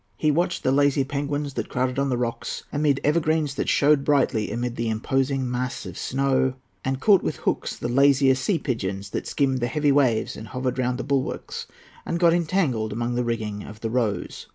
He 0.17 0.31
watched 0.31 0.63
the 0.63 0.71
lazy 0.71 1.03
penguins 1.03 1.53
that 1.53 1.69
crowded 1.69 1.99
on 1.99 2.09
the 2.09 2.17
rocks, 2.17 2.63
among 2.73 2.95
evergreens 3.03 3.53
that 3.53 3.69
showed 3.69 4.03
brightly 4.03 4.49
amid 4.49 4.75
the 4.75 4.89
imposing 4.89 5.47
mass 5.47 5.85
of 5.85 5.95
snow, 5.95 6.55
and 6.83 6.99
caught 6.99 7.21
with 7.21 7.35
hooks 7.35 7.75
the 7.77 7.87
lazier 7.87 8.33
sea 8.33 8.57
pigeons 8.57 9.11
that 9.11 9.27
skimmed 9.27 9.59
the 9.59 9.67
heavy 9.67 9.91
waves 9.91 10.35
and 10.35 10.47
hovered 10.47 10.79
round 10.79 10.97
the 10.97 11.03
bulwarks 11.03 11.67
and 12.03 12.19
got 12.19 12.33
entangled 12.33 12.91
among 12.91 13.13
the 13.13 13.23
rigging 13.23 13.61
of 13.63 13.81
the 13.81 13.91
Rose. 13.91 14.47